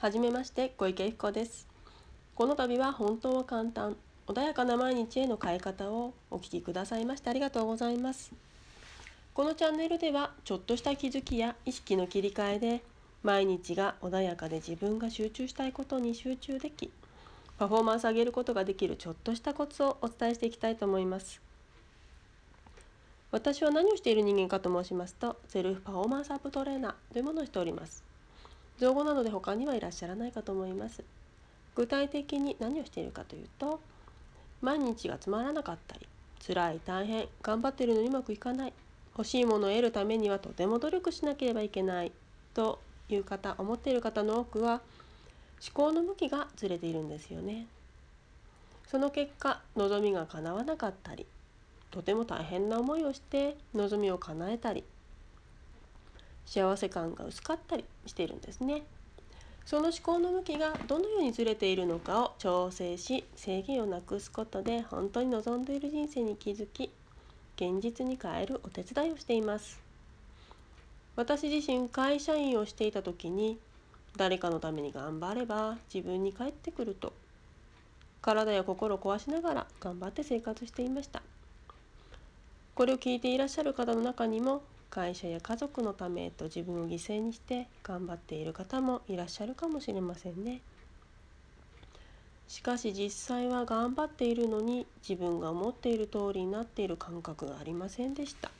[0.00, 1.68] はじめまして小池由紀子です。
[2.34, 8.32] この度は本当は簡単穏やかな毎日への変え方をお聞きくださいましてありがとうございます。
[9.34, 12.82] このチャンネルではちょっとした気づきや意識の切り替えで
[13.22, 16.90] 毎日が穏やかで自分が集中したいことに集中でき
[17.58, 21.42] パフォーマンス上げることができるちょっとしたコツをお伝えしていきたいと思います。
[23.32, 28.08] 私は何をしている人間かと申しますとセルフパフォーマンスアップトレーナーというものをしております。
[28.80, 31.04] 造語なので他にはいらっしゃらないかと思います。
[31.76, 33.80] 具体的に何をしているかというと
[34.62, 36.08] 毎日がつまらなかったり
[36.44, 38.72] 辛い大変頑張ってるのにうまくいかない
[39.16, 42.12] 欲しいものを得るためにはとても努力しなければいけない
[42.54, 44.80] という方思っている方の多くは
[45.62, 47.66] 思考の向きがずれているんですよね。
[48.86, 51.26] その結果望みが叶わなかったり
[51.90, 54.84] とても大変な思いをして望みを叶えたり
[56.46, 58.82] 幸せ感が薄かったりしているんですね。
[59.64, 66.90] その思考の向きがどのようにずれているのかを調整し制限をなくすことで本当に望んでいる人生に気づき
[67.54, 69.80] 現実に変えるお手伝いをしています
[71.14, 73.58] 私自身会社員をしていた時に
[74.16, 77.12] 誰かのために頑張れば自分に返ってくると
[78.22, 81.22] 体や心を壊しながら頑張って生活していました
[82.74, 90.60] これを聞いていらっしゃる方の中にも会社や家族のためと自分を犠牲にして頑張っている方もいらっしゃるかもしれませんね。
[92.48, 98.50] しかし実際は頑張っているのに自分が思っている通りになっている感覚がありませんでした。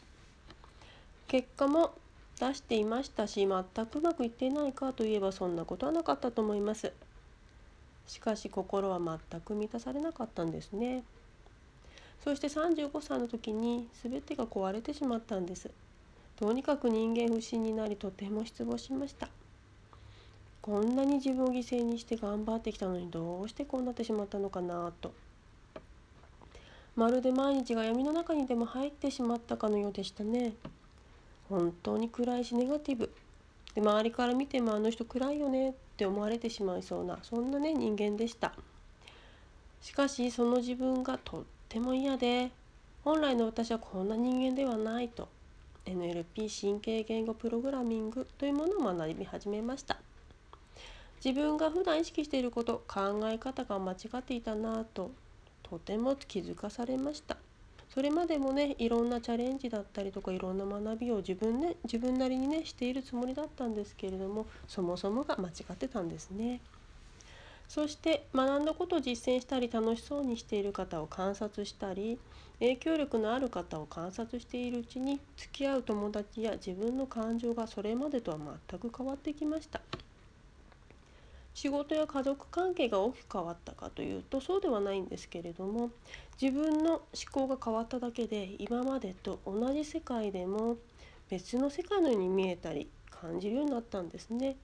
[1.26, 1.92] 結果も
[2.38, 6.92] 出していましたし全くうまくいっていないかといえばそんなことはなかったと思います。
[8.06, 11.02] しかし心は全く満たされなかったんですね。
[12.22, 15.70] そして35歳の時に全てが壊れてしまったんです。
[16.40, 19.28] とにかく人間不信になりとても失望しました。
[20.62, 25.12] こんなに自分を犠牲にして頑張ってきたのにどうしてこうなってしまったのかなと。
[26.96, 30.54] まるで毎日が闇の中にでも入ってしまったかのようでしたね。
[31.50, 33.12] 本当に暗いしネガティブ。
[33.74, 35.70] で周りから見てもあの人暗いよね。
[35.70, 38.54] って思われてしまいそうなそんなね人間でした。
[39.82, 42.50] しかしその自分がとっても嫌で
[43.04, 45.28] 本来の私はこんな人間ではないと。
[45.86, 49.98] NLP 神経言語プログラミングというものを学び始めました
[51.24, 55.10] 自分が普段意識していること考え方が間違っていたなぁと
[55.62, 57.36] とても気づかされました
[57.92, 66.60] それまでもねいろんなチャレンジだったりとかいろんな学びを自分ね自分なりにねしているつもりだったんですけれどもそもそもが間違ってたんですね。
[67.70, 72.18] そして学んだことを実践したり楽しそうにしている方を観察したり
[72.58, 78.38] 影響力のある方を観察しているうちに付き合う友達や自分の感情がそれまでとは
[78.68, 79.80] 全く変わってきました。
[81.54, 85.90] 仕事や家族関係が大きく変わったかというとそうではないんですけれども
[86.42, 90.78] 自分の思考が変わっただけで今までと同じ世界でも
[91.28, 94.56] 別の世界のように見えたり感じるようになったんですね。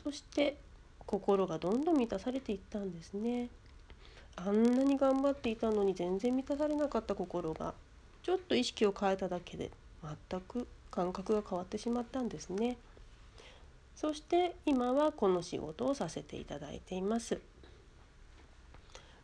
[0.00, 0.69] そして
[1.10, 3.48] 心がどんどん満たされていったんですね。
[4.36, 7.74] あんなに頑張っていたのに全然満たされなかった心が
[8.22, 9.72] ちょっと意識を変えただけで
[10.30, 12.76] 全く感覚が変わってしまったんですね。
[13.96, 17.40] そして今はこの仕事をさせていただいています。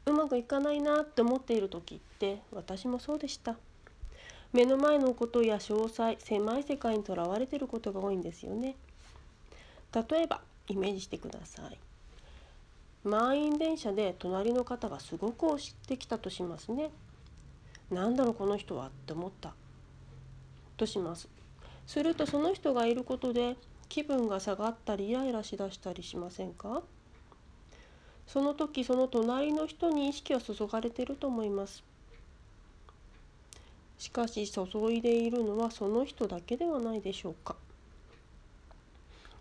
[0.07, 3.57] うまくいかないなって思っている時って私もそうでした。
[4.53, 8.75] 目の前のことや詳細狭い世界にとらわれていることが多いんですよね。
[9.95, 11.79] 例えばイメージしてください。
[13.05, 16.91] 満員電車で隣の方がすごく押してきたとしますね。
[17.91, 19.55] なんだろうこの人はって思った。
[20.77, 21.29] とします。
[21.87, 23.57] するとその人がいることで
[23.89, 26.83] 気分が下がったりイライラしだしたりしませんか？
[28.27, 31.85] その時その隣の人に意識は注がれていると思います。
[33.99, 37.55] しかし注いでいるのはその人だけではないでしょうか。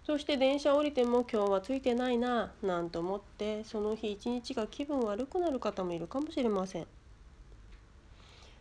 [0.05, 6.87] そして電車降りても今日はついてないななんて思ってその日一日が気分悪くなる方もいるかもしれません。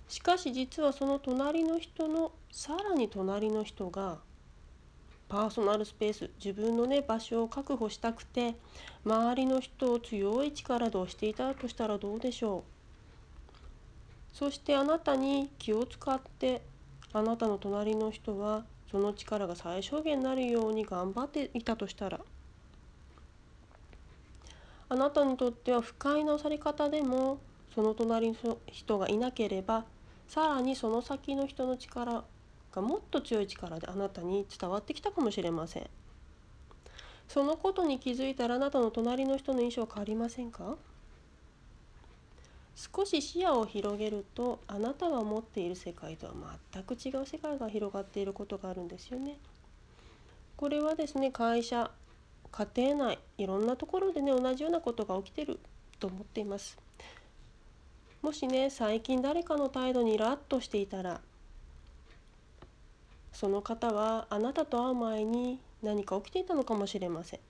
[0.08, 4.18] しかし実はその隣の人のさらに隣の人が
[5.28, 8.54] パーソナルスペース自分のね場所を確保したくて
[9.04, 12.62] 周りの人を強い力で押していたとしたらどうでしょう。
[14.32, 16.62] そしてあなたに気を使って
[17.12, 18.64] あなたの隣の人は
[18.94, 22.20] その力が最小限になるように頑張っていたとしたら
[24.88, 27.40] あなたにとっては不快なされ方でも
[27.74, 29.84] その隣の人がいなければ
[30.28, 32.22] さらにその先の人の力
[32.72, 35.90] がもっと強い力であなたに伝わってきたかもしれません。
[37.26, 40.76] そのことに気づいたらあなたの隣の人の印象は変わりませんか？
[42.92, 46.34] 少し視野を広げるとあなたが持っている世界とは
[46.72, 49.38] 全く違う世界が広がっていることがあるんですよね。
[50.56, 51.90] これはですね会社
[52.52, 55.58] 家庭内いろんなところでね同じようなことが起きてる
[55.98, 56.78] と思っています。
[58.22, 61.20] もしね最近誰かの態度にイラッとしていたら
[63.32, 67.40] その方はあなたと会う前に何か起きていたのかもしれません。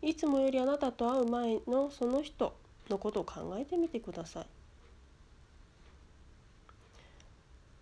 [0.00, 2.54] いつもよりあなたと会う前のその人
[2.90, 4.46] のことを考えてみてください。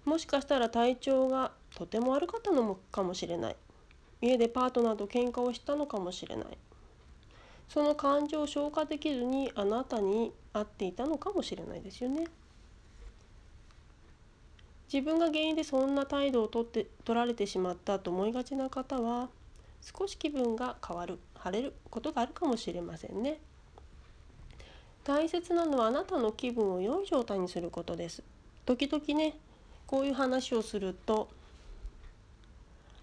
[0.09, 3.57] もしかしたら体調がとても悪かったのもかもしれない。
[4.21, 6.47] 家でパートナーと喧嘩をしたのかもしれない
[7.69, 12.27] その感情を消化できずにあなたに会っていたのかもしれないですよね
[14.93, 19.29] 自分が原因でそんな態度をとって取られてしまったと思いがちな方は
[19.83, 23.39] 少し気分が変わる晴れることがあるかもしれませんね
[25.07, 28.25] 大切なのはあなたの気分を良い状態にすることです
[28.65, 29.37] 時々ね
[29.87, 31.29] こういう話をすると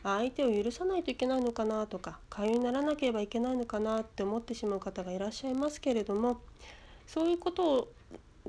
[0.04, 6.42] 相手を許さないといけないのかなとか会話にならなければいけないのかなって思ってしまう方がいらっしゃいますけれども
[7.08, 7.88] そういうこと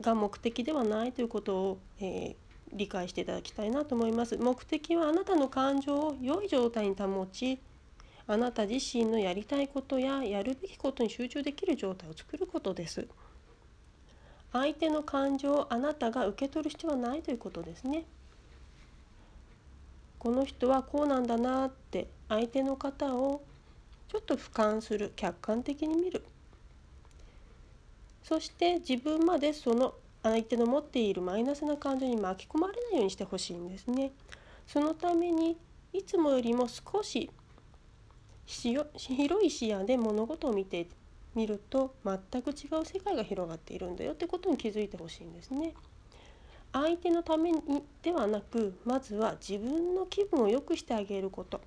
[0.00, 2.34] が目的ではないということを、えー、
[2.72, 4.36] 理解していただきたいなと思います。
[4.36, 7.60] 目的はあなたの感情を良い状態に保ち
[8.26, 13.06] あなた自身のやりたいことややるべきことに集中できる状態を作ることです。
[14.54, 18.04] 相手の感情をあなたが受け取る必要はないということですね。
[20.20, 23.42] この人はこうなんだなって相手の方を
[24.08, 26.24] ちょっと俯瞰する客観的に見る
[28.22, 29.92] そして自分までその
[30.22, 34.12] 相手の持っているマイナスな感情に巻き込まれないようにしてほしいんですね。
[34.66, 35.58] そのために
[35.92, 37.28] いつもよりも少し
[38.46, 38.88] 広
[39.44, 40.86] い視野で物事を見て
[41.34, 45.74] みると全く違う世界が広がっているんだよってことに気づいてほしいんですね。
[46.72, 47.60] 相手のために
[48.02, 51.60] ではなくまずは自分の気分を良くしてあげること。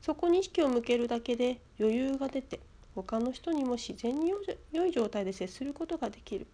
[0.00, 2.60] そこに意識を向けるだけで余裕が出て
[2.94, 4.32] 他の人にも自然に
[4.72, 6.46] 良い状態で接することができる。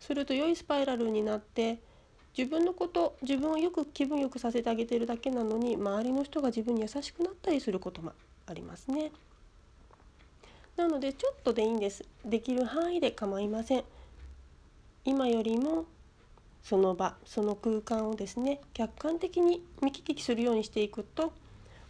[0.00, 1.78] すると良いスパイラルになって
[2.36, 8.12] 自分のこと自分をよく気分よくさせてあげてるだけなのに周りの人が自分に優しくなったりすることも
[8.46, 9.12] ありますね。
[10.76, 12.04] なのでちょっとでいいんです。
[12.24, 13.84] できる範囲で構いません。
[15.04, 15.84] 今よりも
[16.62, 21.32] その場その空間をですね客観的に見聞きするようにしていくと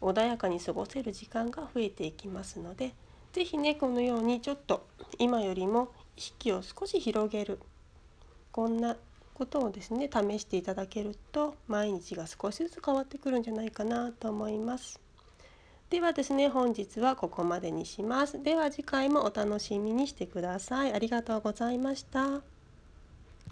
[0.01, 2.95] 穏やかに過ごせる時間が増えていきますので
[3.33, 4.87] 是非ねこのようにちょっと
[5.19, 7.59] 今よりも意識を少し広げる。
[8.51, 8.97] こんな
[9.35, 15.01] ことをですね試していただけると毎日が少しずつ変わってくるんじゃないかなと思います。
[15.93, 18.43] ではですね本日はここまでにします。
[18.43, 20.93] では次回もお楽しみにしてください。
[20.95, 22.52] ありがとうございました。